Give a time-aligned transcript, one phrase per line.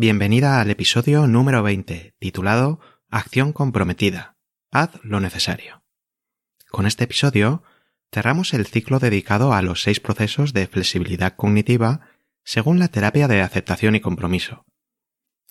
[0.00, 4.38] bienvenida al episodio número 20, titulado Acción comprometida.
[4.70, 5.84] Haz lo necesario.
[6.70, 7.62] Con este episodio
[8.10, 12.08] cerramos el ciclo dedicado a los seis procesos de flexibilidad cognitiva
[12.44, 14.64] según la terapia de aceptación y compromiso.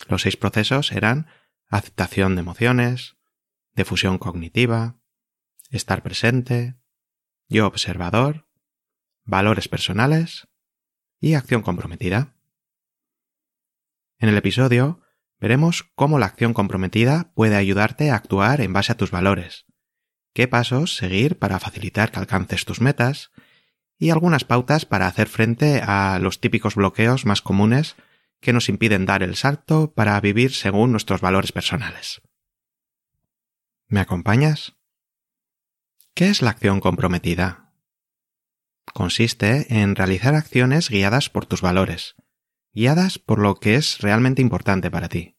[0.08, 1.28] Los seis procesos eran
[1.68, 3.18] aceptación de emociones,
[3.76, 5.00] defusión cognitiva,
[5.70, 6.76] estar presente,
[7.50, 8.48] yo observador,
[9.26, 10.48] valores personales
[11.20, 12.34] y acción comprometida.
[14.20, 15.02] En el episodio
[15.40, 19.66] veremos cómo la acción comprometida puede ayudarte a actuar en base a tus valores,
[20.34, 23.32] qué pasos seguir para facilitar que alcances tus metas
[23.98, 27.96] y algunas pautas para hacer frente a los típicos bloqueos más comunes
[28.42, 32.22] que nos impiden dar el salto para vivir según nuestros valores personales.
[33.88, 34.76] ¿Me acompañas?
[36.14, 37.74] ¿Qué es la acción comprometida?
[38.94, 42.16] Consiste en realizar acciones guiadas por tus valores,
[42.74, 45.38] guiadas por lo que es realmente importante para ti.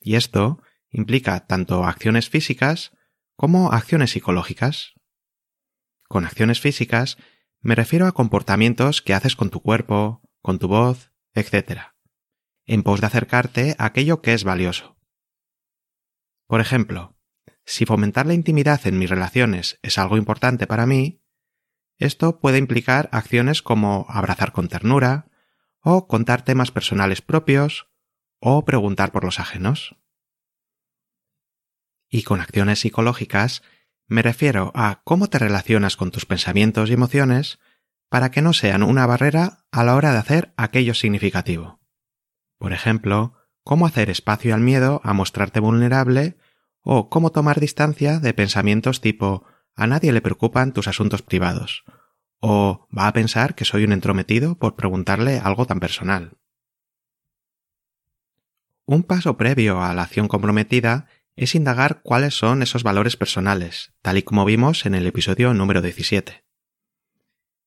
[0.00, 2.92] Y esto implica tanto acciones físicas
[3.36, 4.94] como acciones psicológicas.
[6.08, 7.16] Con acciones físicas
[7.60, 11.92] me refiero a comportamientos que haces con tu cuerpo, con tu voz, etc.,
[12.64, 14.98] en pos de acercarte a aquello que es valioso.
[16.46, 17.16] Por ejemplo,
[17.64, 21.22] si fomentar la intimidad en mis relaciones es algo importante para mí,
[21.98, 25.30] esto puede implicar acciones como abrazar con ternura,
[25.82, 27.88] o contar temas personales propios,
[28.40, 29.96] o preguntar por los ajenos.
[32.08, 33.62] Y con acciones psicológicas
[34.06, 37.58] me refiero a cómo te relacionas con tus pensamientos y emociones
[38.08, 41.80] para que no sean una barrera a la hora de hacer aquello significativo.
[42.58, 46.36] Por ejemplo, cómo hacer espacio al miedo a mostrarte vulnerable
[46.82, 51.84] o cómo tomar distancia de pensamientos tipo a nadie le preocupan tus asuntos privados
[52.42, 56.36] o va a pensar que soy un entrometido por preguntarle algo tan personal.
[58.84, 64.18] Un paso previo a la acción comprometida es indagar cuáles son esos valores personales, tal
[64.18, 66.44] y como vimos en el episodio número 17.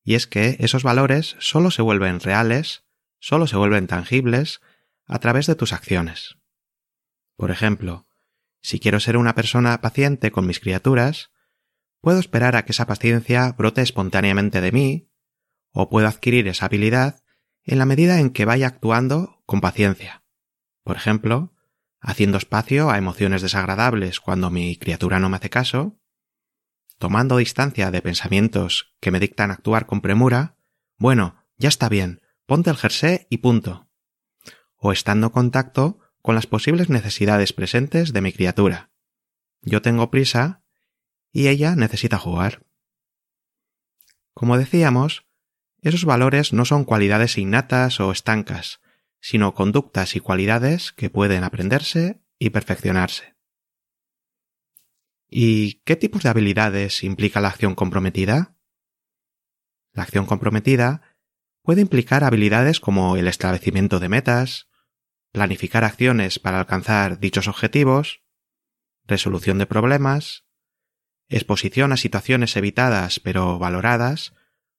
[0.04, 2.84] Y es que esos valores solo se vuelven reales,
[3.20, 4.60] solo se vuelven tangibles,
[5.06, 6.36] a través de tus acciones.
[7.38, 8.08] Por ejemplo,
[8.62, 11.32] si quiero ser una persona paciente con mis criaturas,
[12.06, 15.10] puedo esperar a que esa paciencia brote espontáneamente de mí,
[15.72, 17.24] o puedo adquirir esa habilidad
[17.64, 20.24] en la medida en que vaya actuando con paciencia.
[20.84, 21.56] Por ejemplo,
[22.00, 26.00] haciendo espacio a emociones desagradables cuando mi criatura no me hace caso,
[27.00, 30.60] tomando distancia de pensamientos que me dictan actuar con premura,
[31.00, 33.90] bueno, ya está bien, ponte el jersey y punto.
[34.76, 38.92] O estando en contacto con las posibles necesidades presentes de mi criatura.
[39.64, 40.65] Yo tengo prisa
[41.36, 42.66] y ella necesita jugar.
[44.34, 45.28] Como decíamos,
[45.82, 48.80] esos valores no son cualidades innatas o estancas,
[49.20, 53.36] sino conductas y cualidades que pueden aprenderse y perfeccionarse.
[55.30, 58.56] ¿Y qué tipos de habilidades implica la acción comprometida?
[59.92, 61.02] La acción comprometida
[61.64, 64.70] puede implicar habilidades como el establecimiento de metas,
[65.34, 68.22] planificar acciones para alcanzar dichos objetivos,
[69.06, 70.45] resolución de problemas,
[71.30, 74.34] exposición a situaciones evitadas pero valoradas,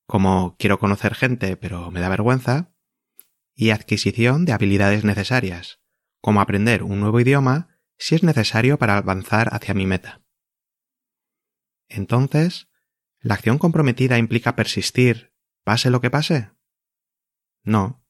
[0.06, 2.72] como quiero conocer gente pero me da vergüenza,
[3.54, 5.80] y adquisición de habilidades necesarias,
[6.20, 10.20] como aprender un nuevo idioma si es necesario para avanzar hacia mi meta.
[11.88, 12.68] Entonces,
[13.20, 15.32] ¿la acción comprometida implica persistir,
[15.64, 16.50] pase lo que pase?
[17.62, 18.04] No.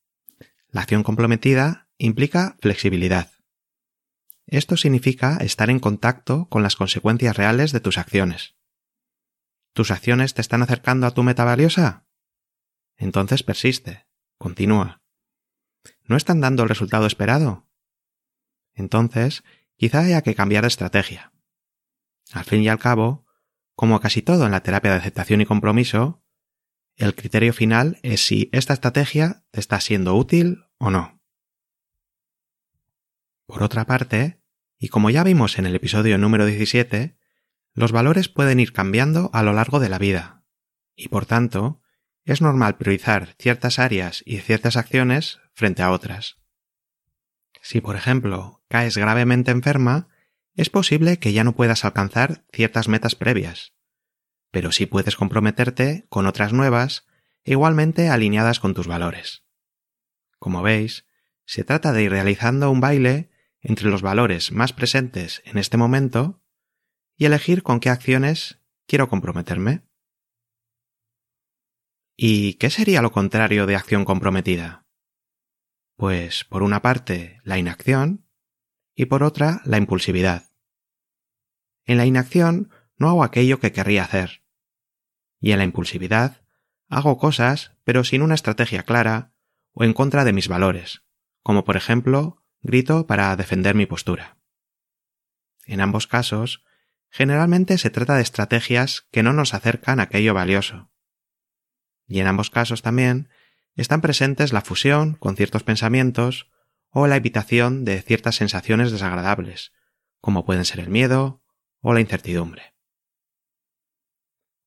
[0.69, 3.31] La acción comprometida implica flexibilidad.
[4.47, 8.57] Esto significa estar en contacto con las consecuencias reales de tus acciones.
[9.73, 12.07] ¿Tus acciones te están acercando a tu meta valiosa?
[12.97, 14.07] Entonces persiste,
[14.39, 15.03] continúa.
[16.05, 17.69] ¿No están dando el resultado esperado?
[18.75, 19.43] Entonces,
[19.77, 21.33] quizá haya que cambiar de estrategia.
[22.33, 23.27] Al fin y al cabo,
[23.75, 26.23] como casi todo en la terapia de aceptación y compromiso,
[26.97, 31.16] el criterio final es si esta estrategia te está siendo útil o no.
[33.47, 34.43] Por otra parte,
[34.79, 37.17] Y como ya vimos en el episodio número 17,
[37.73, 40.45] los valores pueden ir cambiando a lo largo de la vida,
[40.95, 41.81] y por tanto,
[42.25, 46.37] es normal priorizar ciertas áreas y ciertas acciones frente a otras.
[47.63, 50.09] Si, por ejemplo, caes gravemente enferma,
[50.55, 53.73] es posible que ya no puedas alcanzar ciertas metas previas,
[54.51, 57.07] pero sí puedes comprometerte con otras nuevas
[57.45, 59.45] igualmente alineadas con tus valores.
[60.39, 61.07] Como veis,
[61.45, 63.31] se trata de ir realizando un baile
[63.69, 66.41] entre los valores más presentes en este momento
[67.17, 69.85] y elegir con qué acciones quiero comprometerme.
[72.17, 74.87] ¿Y qué sería lo contrario de acción comprometida?
[75.97, 78.29] Pues por una parte la inacción
[78.95, 80.53] y por otra la impulsividad.
[81.87, 84.45] En la inacción no hago aquello que querría hacer.
[85.41, 86.41] Y en la impulsividad
[86.89, 89.35] hago cosas pero sin una estrategia clara
[89.73, 91.03] o en contra de mis valores,
[91.43, 94.37] como por ejemplo grito para defender mi postura.
[95.65, 96.65] En ambos casos,
[97.09, 100.91] generalmente se trata de estrategias que no nos acercan a aquello valioso.
[102.07, 103.29] Y en ambos casos también
[103.75, 106.51] están presentes la fusión con ciertos pensamientos
[106.91, 109.73] o la evitación de ciertas sensaciones desagradables,
[110.21, 111.43] como pueden ser el miedo
[111.81, 112.75] o la incertidumbre.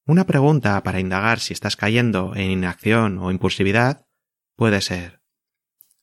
[0.05, 4.07] Una pregunta para indagar si estás cayendo en inacción o impulsividad
[4.55, 5.18] puede ser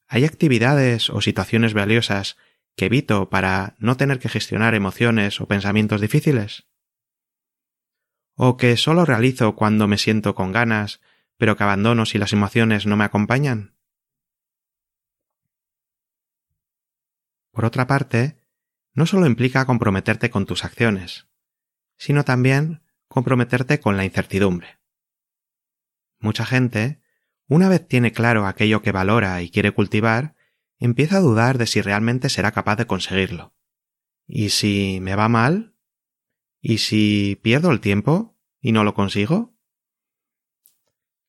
[0.08, 2.36] ¿Hay actividades o situaciones valiosas
[2.76, 6.66] que evito para no tener que gestionar emociones o pensamientos difíciles?
[8.34, 11.00] ¿O que solo realizo cuando me siento con ganas,
[11.36, 13.74] pero que abandono si las emociones no me acompañan?
[17.50, 18.38] Por otra parte,
[18.92, 21.26] no solo implica comprometerte con tus acciones,
[21.96, 24.78] sino también comprometerte con la incertidumbre.
[26.18, 27.00] Mucha gente
[27.48, 30.34] una vez tiene claro aquello que valora y quiere cultivar,
[30.78, 33.54] empieza a dudar de si realmente será capaz de conseguirlo.
[34.26, 35.76] ¿Y si me va mal?
[36.60, 39.56] ¿Y si pierdo el tiempo y no lo consigo?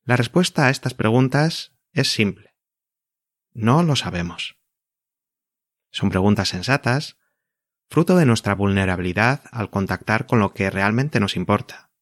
[0.02, 2.54] La respuesta a estas preguntas es simple.
[3.52, 4.58] No lo sabemos.
[5.90, 7.18] Son preguntas sensatas,
[7.88, 11.92] fruto de nuestra vulnerabilidad al contactar con lo que realmente nos importa.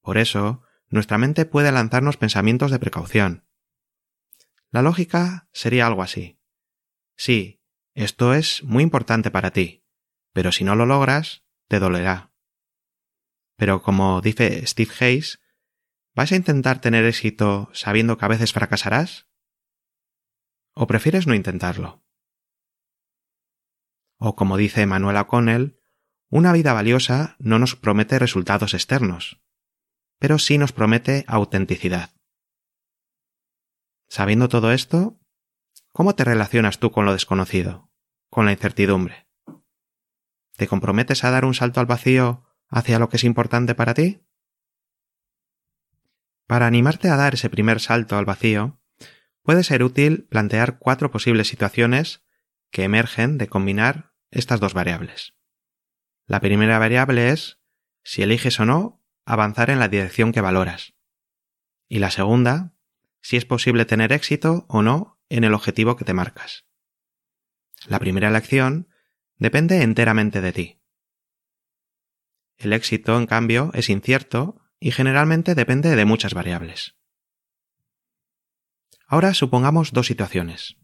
[0.00, 0.61] Por eso,
[0.92, 3.48] nuestra mente puede lanzarnos pensamientos de precaución.
[4.70, 6.38] La lógica sería algo así.
[7.16, 7.62] Sí,
[7.94, 9.84] esto es muy importante para ti,
[10.32, 12.32] pero si no lo logras, te dolerá.
[13.56, 15.40] Pero como dice Steve Hayes,
[16.14, 19.28] ¿vas a intentar tener éxito sabiendo que a veces fracasarás?
[20.74, 22.04] ¿O prefieres no intentarlo?
[24.18, 25.80] O como dice Manuel O'Connell,
[26.28, 29.42] una vida valiosa no nos promete resultados externos,
[30.22, 32.14] pero sí nos promete autenticidad.
[34.08, 35.18] Sabiendo todo esto,
[35.90, 37.90] ¿cómo te relacionas tú con lo desconocido,
[38.30, 39.26] con la incertidumbre?
[40.56, 44.24] ¿Te comprometes a dar un salto al vacío hacia lo que es importante para ti?
[46.46, 48.80] Para animarte a dar ese primer salto al vacío,
[49.42, 52.22] puede ser útil plantear cuatro posibles situaciones
[52.70, 55.34] que emergen de combinar estas dos variables.
[56.28, 57.58] La primera variable es
[58.04, 60.94] si eliges o no avanzar en la dirección que valoras.
[61.88, 62.74] Y la segunda,
[63.20, 66.64] si es posible tener éxito o no en el objetivo que te marcas.
[67.86, 68.88] La primera elección
[69.36, 70.80] depende enteramente de ti.
[72.56, 76.96] El éxito, en cambio, es incierto y generalmente depende de muchas variables.
[79.06, 80.76] Ahora supongamos dos situaciones.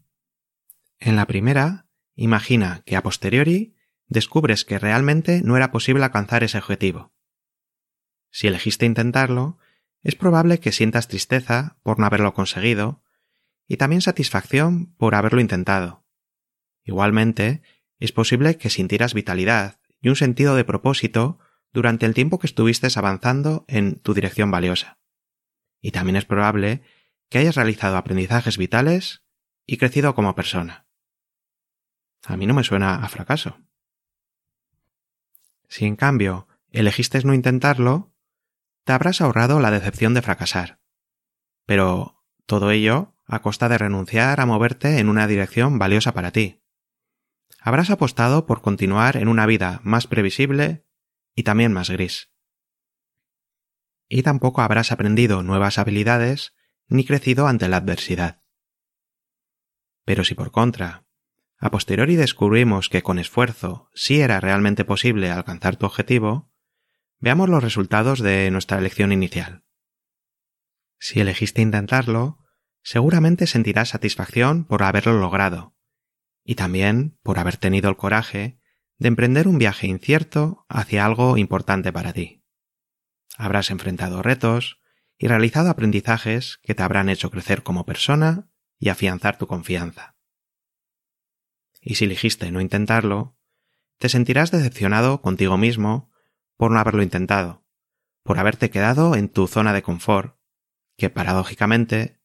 [0.99, 3.75] En la primera, imagina que a posteriori
[4.07, 7.13] descubres que realmente no era posible alcanzar ese objetivo
[8.31, 9.57] si elegiste intentarlo,
[10.01, 13.03] es probable que sientas tristeza por no haberlo conseguido
[13.67, 16.05] y también satisfacción por haberlo intentado.
[16.83, 17.61] Igualmente,
[17.99, 21.39] es posible que sintieras vitalidad y un sentido de propósito
[21.71, 24.99] durante el tiempo que estuviste avanzando en tu dirección valiosa.
[25.81, 26.81] Y también es probable
[27.29, 29.23] que hayas realizado aprendizajes vitales
[29.65, 30.87] y crecido como persona.
[32.25, 33.59] A mí no me suena a fracaso.
[35.67, 38.08] Si en cambio elegiste no intentarlo,
[38.89, 40.81] te habrás ahorrado la decepción de fracasar.
[41.67, 46.63] Pero todo ello a costa de renunciar a moverte en una dirección valiosa para ti.
[47.59, 50.87] Habrás apostado por continuar en una vida más previsible
[51.35, 52.31] y también más gris.
[54.07, 56.55] Y tampoco habrás aprendido nuevas habilidades
[56.87, 58.41] ni crecido ante la adversidad.
[60.03, 61.05] Pero si por contra,
[61.59, 66.48] a posteriori descubrimos que con esfuerzo sí era realmente posible alcanzar tu objetivo,
[67.19, 69.65] Veamos los resultados de nuestra elección inicial.
[70.99, 72.39] Si elegiste intentarlo,
[72.81, 75.75] seguramente sentirás satisfacción por haberlo logrado,
[76.45, 78.59] y también por haber tenido el coraje
[78.97, 82.43] de emprender un viaje incierto hacia algo importante para ti.
[83.37, 84.79] Habrás enfrentado retos
[85.17, 90.17] y realizado aprendizajes que te habrán hecho crecer como persona y afianzar tu confianza.
[91.81, 93.37] Y si elegiste no intentarlo,
[93.97, 96.08] te sentirás decepcionado contigo mismo
[96.59, 97.65] por no haberlo intentado,
[98.21, 100.37] por haberte quedado en tu zona de confort,
[100.97, 102.19] que paradójicamente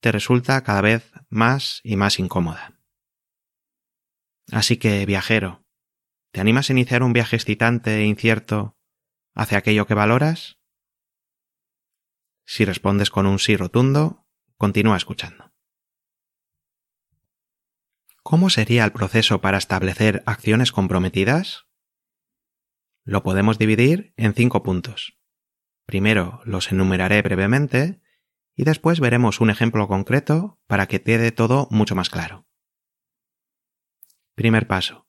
[0.00, 2.80] te resulta cada vez más y más incómoda.
[4.52, 5.64] Así que, viajero,
[6.30, 8.78] ¿te animas a iniciar un viaje excitante e incierto
[9.34, 10.60] hacia aquello que valoras?
[12.46, 15.52] Si respondes con un sí rotundo, continúa escuchando.
[18.22, 21.66] ¿Cómo sería el proceso para establecer acciones comprometidas?
[23.04, 25.18] Lo podemos dividir en cinco puntos.
[25.86, 28.00] Primero los enumeraré brevemente
[28.54, 32.46] y después veremos un ejemplo concreto para que quede todo mucho más claro.
[34.34, 35.06] Primer paso.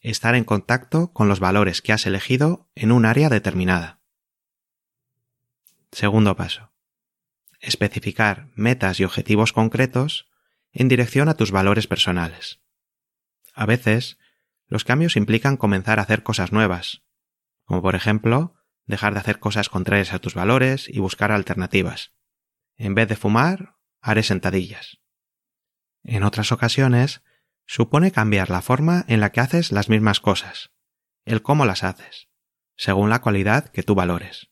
[0.00, 4.00] Estar en contacto con los valores que has elegido en un área determinada.
[5.92, 6.72] Segundo paso.
[7.60, 10.28] Especificar metas y objetivos concretos
[10.72, 12.60] en dirección a tus valores personales.
[13.54, 14.18] A veces,
[14.66, 17.02] los cambios implican comenzar a hacer cosas nuevas,
[17.70, 22.12] como por ejemplo, dejar de hacer cosas contrarias a tus valores y buscar alternativas.
[22.76, 24.98] En vez de fumar, haré sentadillas.
[26.02, 27.22] En otras ocasiones,
[27.68, 30.72] supone cambiar la forma en la que haces las mismas cosas,
[31.24, 32.28] el cómo las haces,
[32.76, 34.50] según la cualidad que tú valores.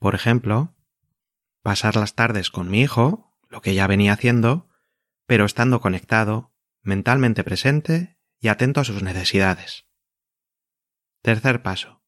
[0.00, 0.76] Por ejemplo,
[1.62, 4.68] pasar las tardes con mi hijo, lo que ya venía haciendo,
[5.26, 9.86] pero estando conectado, mentalmente presente y atento a sus necesidades.
[11.22, 11.99] Tercer paso.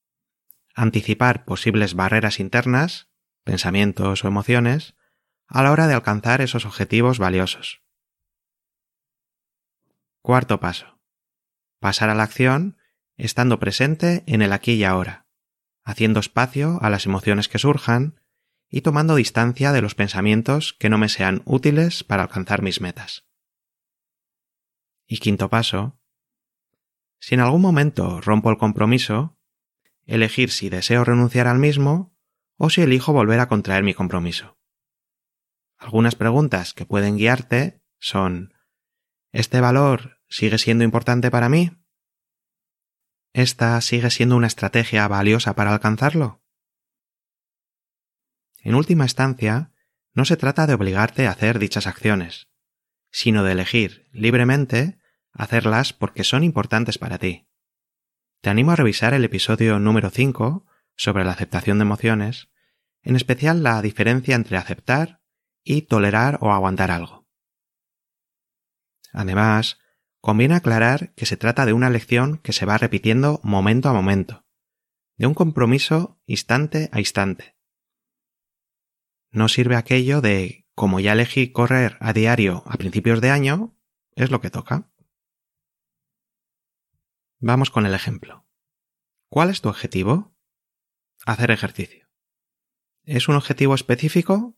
[0.75, 3.09] Anticipar posibles barreras internas,
[3.45, 4.95] pensamientos o emociones,
[5.47, 7.83] a la hora de alcanzar esos objetivos valiosos.
[10.23, 11.01] Cuarto paso.
[11.79, 12.79] Pasar a la acción
[13.17, 15.27] estando presente en el aquí y ahora,
[15.85, 18.21] haciendo espacio a las emociones que surjan
[18.71, 23.27] y tomando distancia de los pensamientos que no me sean útiles para alcanzar mis metas.
[25.07, 26.01] Y quinto paso,
[27.19, 29.39] si en algún momento rompo el compromiso,
[30.05, 32.15] elegir si deseo renunciar al mismo
[32.57, 34.59] o si elijo volver a contraer mi compromiso.
[35.79, 38.55] Algunas preguntas que pueden guiarte son
[39.33, 41.71] ¿Este valor sigue siendo importante para mí?
[43.33, 46.43] ¿Esta sigue siendo una estrategia valiosa para alcanzarlo?
[48.61, 49.73] En última instancia,
[50.13, 52.49] no se trata de obligarte a hacer dichas acciones,
[53.11, 54.99] sino de elegir libremente
[55.33, 57.49] hacerlas porque son importantes para ti.
[58.43, 62.51] Te animo a revisar el episodio número 5 sobre la aceptación de emociones,
[63.03, 65.23] en especial la diferencia entre aceptar
[65.65, 67.27] y tolerar o aguantar algo.
[69.13, 69.79] Además,
[70.21, 74.45] conviene aclarar que se trata de una lección que se va repitiendo momento a momento,
[75.17, 77.57] de un compromiso instante a instante,
[79.33, 83.75] no sirve aquello de, como ya elegí correr a diario a principios de año,
[84.15, 84.92] es lo que toca.
[87.45, 88.47] Vamos con el ejemplo.
[89.29, 90.33] ¿Cuál es tu objetivo?
[91.27, 92.09] Hacer ejercicio.
[93.03, 94.57] ¿Es un objetivo específico?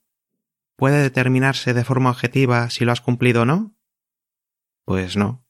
[0.76, 3.74] ¿Puede determinarse de forma objetiva si lo has cumplido o no?
[4.84, 5.46] Pues no.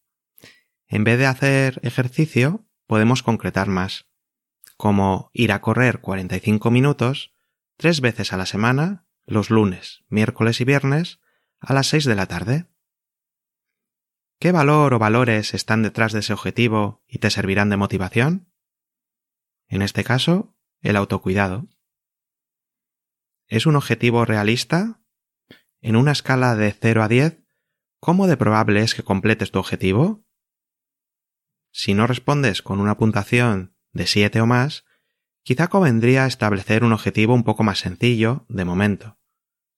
[0.87, 4.07] En vez de hacer ejercicio, podemos concretar más,
[4.77, 7.35] como ir a correr 45 minutos
[7.77, 11.19] tres veces a la semana los lunes, miércoles y viernes
[11.59, 12.69] a las seis de la tarde.
[14.39, 18.53] ¿Qué valor o valores están detrás de ese objetivo y te servirán de motivación?
[19.69, 21.69] En este caso, el autocuidado.
[23.47, 25.01] ¿Es un objetivo realista?
[25.81, 27.43] En una escala de 0 a 10,
[28.01, 30.25] ¿cómo de probable es que completes tu objetivo?
[31.73, 34.85] Si no respondes con una puntuación de 7 o más,
[35.45, 39.19] Quizá convendría establecer un objetivo un poco más sencillo de momento,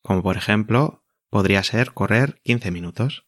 [0.01, 3.26] como por ejemplo podría ser correr 15 minutos.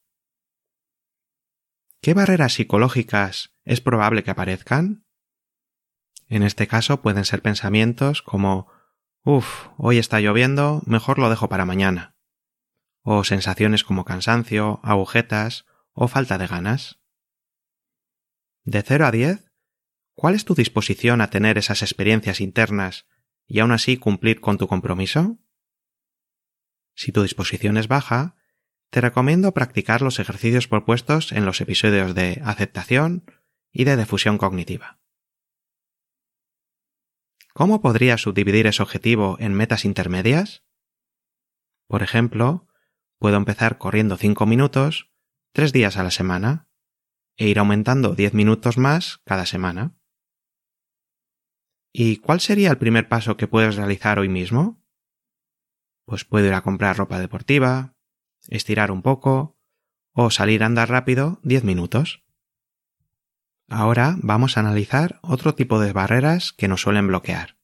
[2.00, 5.06] ¿Qué barreras psicológicas es probable que aparezcan?
[6.28, 8.68] En este caso pueden ser pensamientos como
[9.24, 12.16] Uf, hoy está lloviendo, mejor lo dejo para mañana.
[13.02, 17.00] O sensaciones como cansancio, agujetas o falta de ganas.
[18.64, 19.48] De 0 a 10,
[20.18, 23.06] ¿Cuál es tu disposición a tener esas experiencias internas
[23.46, 25.38] y aún así cumplir con tu compromiso?
[26.96, 28.34] Si tu disposición es baja,
[28.90, 33.24] te recomiendo practicar los ejercicios propuestos en los episodios de aceptación
[33.70, 34.98] y de difusión cognitiva.
[37.52, 40.64] ¿Cómo podrías subdividir ese objetivo en metas intermedias?
[41.88, 42.68] Por ejemplo,
[43.18, 45.10] puedo empezar corriendo 5 minutos
[45.52, 46.68] tres días a la semana
[47.36, 49.98] e ir aumentando 10 minutos más cada semana.
[51.92, 54.84] ¿Y cuál sería el primer paso que puedes realizar hoy mismo?
[56.04, 57.97] Pues puedo ir a comprar ropa deportiva,
[58.48, 59.58] estirar un poco
[60.12, 62.24] o salir a andar rápido 10 minutos.
[63.68, 67.58] Ahora vamos a analizar otro tipo de barreras que nos suelen bloquear.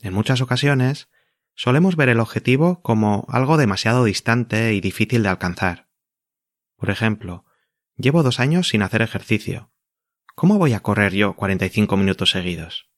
[0.00, 1.08] En muchas ocasiones
[1.54, 5.88] solemos ver el objetivo como algo demasiado distante y difícil de alcanzar.
[6.76, 7.44] Por ejemplo,
[7.96, 9.72] llevo dos años sin hacer ejercicio.
[10.34, 12.90] ¿Cómo voy a correr yo 45 minutos seguidos?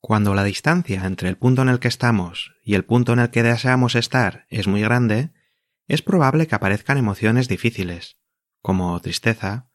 [0.00, 3.30] Cuando la distancia entre el punto en el que estamos y el punto en el
[3.30, 5.32] que deseamos estar es muy grande,
[5.88, 8.16] es probable que aparezcan emociones difíciles,
[8.62, 9.68] como tristeza,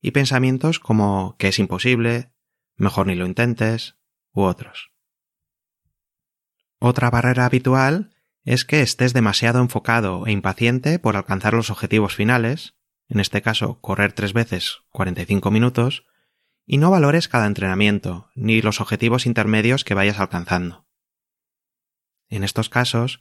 [0.00, 2.32] y pensamientos como que es imposible,
[2.76, 3.96] mejor ni lo intentes,
[4.32, 4.92] u otros.
[6.78, 8.14] Otra barrera habitual
[8.44, 12.76] es que estés demasiado enfocado e impaciente por alcanzar los objetivos finales,
[13.08, 16.06] en este caso correr tres veces 45 minutos,
[16.66, 20.86] y no valores cada entrenamiento ni los objetivos intermedios que vayas alcanzando.
[22.28, 23.20] En estos casos,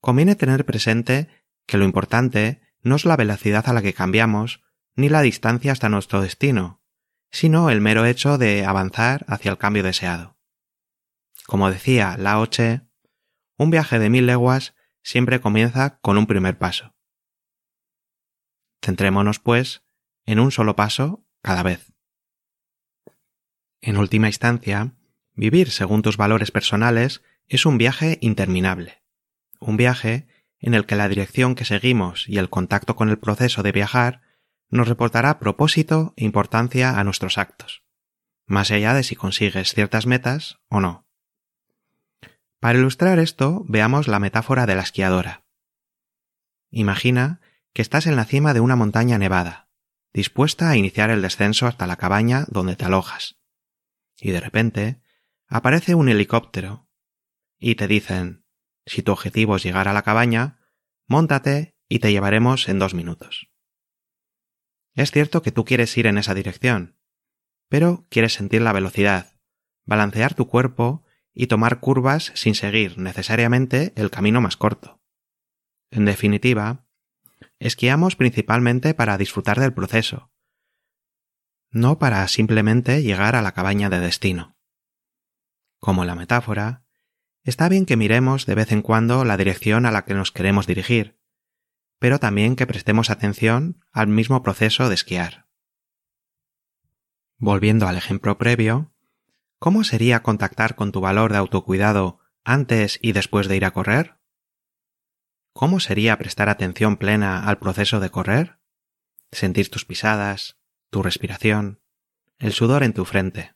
[0.00, 1.28] conviene tener presente
[1.66, 4.62] que lo importante no es la velocidad a la que cambiamos
[4.94, 6.80] ni la distancia hasta nuestro destino,
[7.30, 10.38] sino el mero hecho de avanzar hacia el cambio deseado.
[11.46, 12.80] Como decía Lao Che,
[13.58, 16.94] un viaje de mil leguas siempre comienza con un primer paso.
[18.82, 19.82] Centrémonos, pues,
[20.24, 21.95] en un solo paso cada vez.
[23.80, 24.94] En última instancia,
[25.34, 29.02] vivir según tus valores personales es un viaje interminable.
[29.60, 30.26] Un viaje
[30.58, 34.22] en el que la dirección que seguimos y el contacto con el proceso de viajar
[34.68, 37.84] nos reportará propósito e importancia a nuestros actos,
[38.46, 41.06] más allá de si consigues ciertas metas o no.
[42.58, 45.44] Para ilustrar esto, veamos la metáfora de la esquiadora.
[46.70, 47.40] Imagina
[47.74, 49.68] que estás en la cima de una montaña nevada,
[50.12, 53.35] dispuesta a iniciar el descenso hasta la cabaña donde te alojas
[54.20, 55.02] y de repente
[55.46, 56.88] aparece un helicóptero
[57.58, 58.44] y te dicen,
[58.84, 60.60] si tu objetivo es llegar a la cabaña,
[61.06, 63.48] móntate y te llevaremos en dos minutos.
[64.94, 66.98] Es cierto que tú quieres ir en esa dirección,
[67.68, 69.38] pero quieres sentir la velocidad,
[69.84, 75.02] balancear tu cuerpo y tomar curvas sin seguir necesariamente el camino más corto.
[75.90, 76.86] En definitiva,
[77.58, 80.32] esquiamos principalmente para disfrutar del proceso,
[81.76, 84.56] no para simplemente llegar a la cabaña de destino.
[85.78, 86.84] Como la metáfora,
[87.44, 90.66] está bien que miremos de vez en cuando la dirección a la que nos queremos
[90.66, 91.20] dirigir,
[91.98, 95.46] pero también que prestemos atención al mismo proceso de esquiar.
[97.36, 98.94] Volviendo al ejemplo previo,
[99.58, 104.18] ¿cómo sería contactar con tu valor de autocuidado antes y después de ir a correr?
[105.52, 108.58] ¿Cómo sería prestar atención plena al proceso de correr?
[109.30, 110.58] Sentir tus pisadas,
[110.90, 111.80] tu respiración,
[112.38, 113.54] el sudor en tu frente.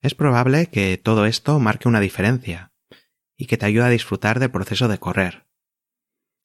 [0.00, 2.72] Es probable que todo esto marque una diferencia
[3.36, 5.46] y que te ayude a disfrutar del proceso de correr,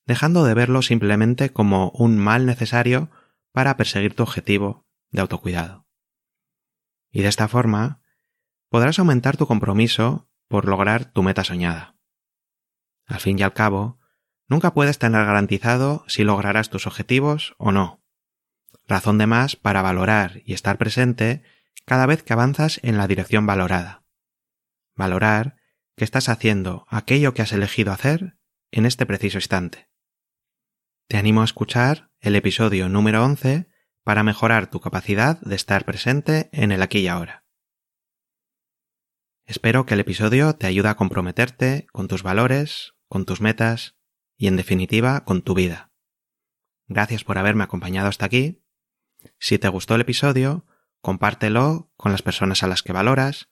[0.05, 3.11] dejando de verlo simplemente como un mal necesario
[3.51, 5.87] para perseguir tu objetivo de autocuidado.
[7.11, 8.01] Y de esta forma
[8.69, 11.97] podrás aumentar tu compromiso por lograr tu meta soñada.
[13.05, 13.99] Al fin y al cabo,
[14.47, 18.00] nunca puedes tener garantizado si lograrás tus objetivos o no
[18.91, 21.41] razón de más para valorar y estar presente
[21.85, 24.03] cada vez que avanzas en la dirección valorada.
[24.95, 25.55] Valorar
[25.95, 28.37] que estás haciendo aquello que has elegido hacer
[28.69, 29.89] en este preciso instante.
[31.07, 33.69] Te animo a escuchar el episodio número 11
[34.03, 37.45] para mejorar tu capacidad de estar presente en el aquí y ahora.
[39.45, 43.95] Espero que el episodio te ayude a comprometerte con tus valores, con tus metas
[44.37, 45.91] y en definitiva con tu vida.
[46.87, 48.60] Gracias por haberme acompañado hasta aquí
[49.39, 50.65] si te gustó el episodio,
[51.01, 53.49] compártelo con las personas a las que valoras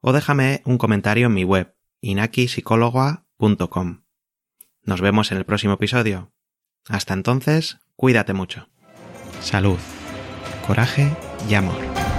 [0.00, 4.02] o déjame un comentario en mi web inakipsicóloga.com.
[4.82, 6.32] Nos vemos en el próximo episodio.
[6.88, 8.68] Hasta entonces, cuídate mucho.
[9.40, 9.78] Salud,
[10.66, 11.14] coraje
[11.48, 12.09] y amor.